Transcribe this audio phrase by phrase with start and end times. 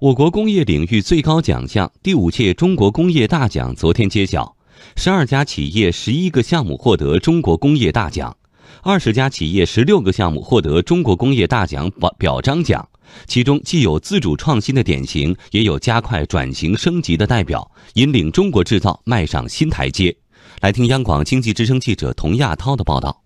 [0.00, 4.56] 我国工业领域最高奖项第五届中国工业大奖昨天揭晓，
[4.94, 8.36] 十二家企业十一个项目获得中国工业大奖，
[8.84, 12.88] 二十家企业十六个项目获得中国工业大奖表表彰奖。
[13.26, 20.16] 其中既有自主创新的典型，也有加快转型升级的代表，引领中国制造迈上新台阶。
[20.60, 23.24] 来听央广经济之声记者童亚涛的报道。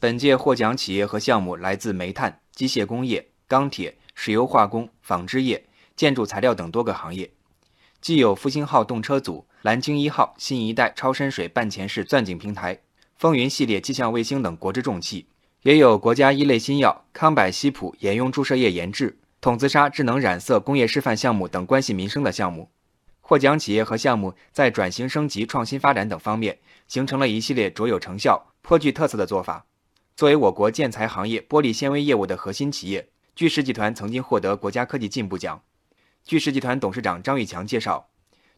[0.00, 5.64] 本届获奖企业和项目来自煤炭、机械工业、钢铁、石油化工、纺织业、
[5.96, 7.30] 建筑材料等多个行业，
[8.00, 12.80] 既有复兴号动车组、蓝鲸一号新一代超深水半潜式钻井平台、
[13.16, 15.26] 风云系列气象卫星等国之重器，
[15.62, 22.70] 也有国家一类新药康柏西普沿用注射液研制、筒子砂智能染色工业示范项目等关系民生的项目。
[23.20, 26.58] 获奖企业和项目在转型升级、创新发展等方面，
[26.88, 29.64] 形成了一系列卓有成效、颇具特色的做法。
[30.16, 33.08] 作为我国建材行业玻璃纤维业务的核心企业，
[33.40, 35.62] 巨石集团曾经获得国家科技进步奖。
[36.22, 38.06] 巨石集团董事长张玉强介绍，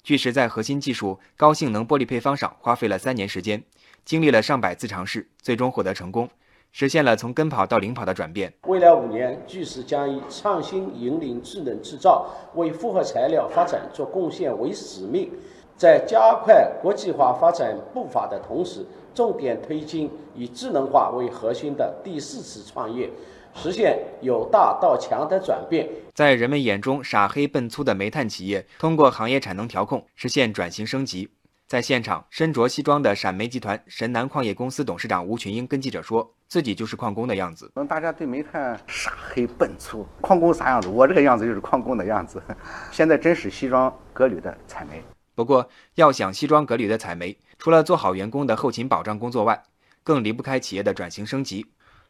[0.02, 3.62] 巨石在核心技术高性能玻璃配方上花费了三年时间，
[4.04, 6.28] 经历了上百次尝试，最终获得成功，
[6.72, 8.52] 实现了从跟跑到领跑的转变。
[8.66, 15.30] 未来五年，巨石将以创新引领智能制造，为复合材料发展做贡献为使命。
[15.76, 23.08] 在加快国际化发展步伐的同时，重点推进以智能化为核心的第四次创业，
[23.54, 25.88] 实现由大到强的转变。
[26.14, 31.30] 在人们眼中傻黑笨粗的煤炭企业，通过行业产能调控实现转型升级。
[31.66, 40.88] 在现场，身着西装的陕煤集团神南矿业公司董事长吴群英跟记者说：“自己就是矿工的样子。”大家对煤炭傻黑笨粗，矿工啥样子？
[40.88, 42.42] 我这个样子就是矿工的样子。
[42.90, 45.02] 现在真是西装革履的采煤。
[45.34, 49.62] 不过，要想西装革履的采煤，除了做好员工的后勤保障工作外，
[50.04, 51.64] 更离不开企业的转型升级，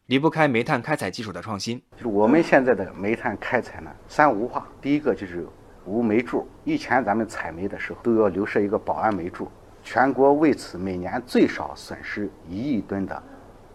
[0.07, 1.81] 离不开煤炭开采技术的创新。
[1.97, 4.67] 就是我们现在的煤炭开采呢，三无化。
[4.81, 5.47] 第一个就是
[5.85, 6.47] 无煤柱。
[6.65, 9.49] 以前咱们采煤的时候都要留设一个保安煤柱，
[9.83, 13.23] 全国为此每年最少损失一亿吨的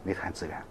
[0.03, 0.61] 煤炭资源，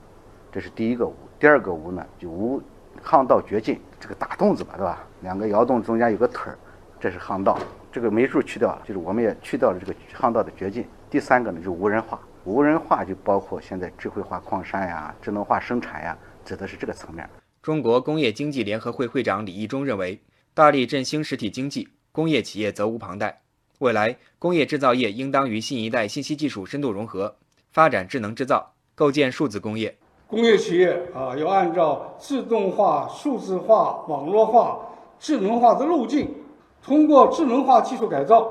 [0.53, 1.15] 这是第一个无。
[1.39, 2.63] 第二个无呢，就无
[3.03, 5.03] 巷道掘进，这个大洞子吧，对吧？
[5.23, 6.59] 两个窑洞中间有个腿儿，
[7.01, 7.59] 这是巷道。
[7.91, 10.87] 这个煤柱去掉了，就是我们也去掉了这个巷道的掘进。
[11.09, 12.21] 第三个呢，就无人化。
[12.47, 17.29] 无人化就包括现在智慧化矿山呀、智能化生产呀，指的是这个层面。
[17.61, 20.23] 中国工业经济联合会会长李义忠认为，
[20.55, 23.43] 大力振兴实体经济，工业企业责无旁贷。
[23.81, 27.35] 未来，工业制造业应当与新一代信息技术深度融合，
[27.73, 29.99] 发展智能制造，构建数字工业。
[30.29, 34.79] 工业企业啊，要按照自动化、数字化、网络化、
[35.19, 36.33] 智能化的路径。
[36.81, 38.49] 通过智能化技术改造，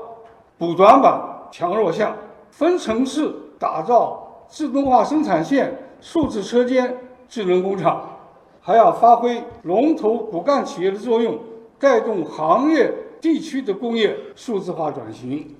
[0.58, 1.18] 补短板、
[1.50, 2.14] 强弱项，
[2.50, 6.94] 分层次打造自动化生产线、数字车间、
[7.28, 8.08] 智能工厂，
[8.60, 11.38] 还要发挥龙头骨干企业的作用，
[11.78, 15.55] 带动行业地区的工业数字化转型。